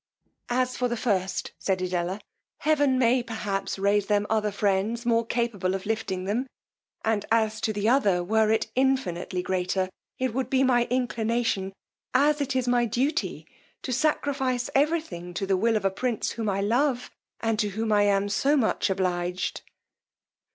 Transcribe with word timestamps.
As 0.49 0.75
for 0.75 0.87
the 0.87 0.97
first, 0.97 1.51
said 1.59 1.77
Edella, 1.77 2.19
heaven 2.61 2.97
may 2.97 3.21
perhaps 3.21 3.77
raise 3.77 4.07
the 4.07 4.21
mother 4.21 4.51
friends 4.51 5.05
more 5.05 5.23
capable 5.23 5.75
of 5.75 5.85
lifting 5.85 6.23
them; 6.25 6.47
and 7.05 7.23
as 7.31 7.61
to 7.61 7.71
the 7.71 7.87
other, 7.87 8.23
were 8.23 8.49
it 8.49 8.71
infinitely 8.73 9.43
greater, 9.43 9.91
it 10.17 10.33
would 10.33 10.49
be 10.49 10.63
my 10.63 10.85
inclination, 10.89 11.71
as 12.15 12.41
it 12.41 12.55
is 12.55 12.67
my 12.67 12.85
duty, 12.85 13.45
to 13.83 13.93
sacrifice 13.93 14.71
every 14.73 15.01
thing 15.01 15.35
to 15.35 15.45
the 15.45 15.55
will 15.55 15.77
of 15.77 15.85
a 15.85 15.91
prince 15.91 16.31
whom 16.31 16.49
I 16.49 16.61
love, 16.61 17.11
and 17.39 17.59
to 17.59 17.69
whom 17.69 17.91
I 17.91 18.01
am 18.05 18.27
so 18.27 18.57
much 18.57 18.89
obliged. 18.89 19.61